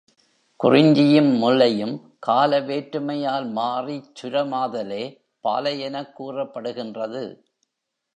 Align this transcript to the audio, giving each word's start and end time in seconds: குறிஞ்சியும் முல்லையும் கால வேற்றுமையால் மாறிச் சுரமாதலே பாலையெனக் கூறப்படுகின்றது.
குறிஞ்சியும் 0.55 1.29
முல்லையும் 1.41 1.93
கால 2.19 2.59
வேற்றுமையால் 2.59 3.47
மாறிச் 3.49 4.09
சுரமாதலே 4.21 5.03
பாலையெனக் 5.43 6.13
கூறப்படுகின்றது. 6.19 7.23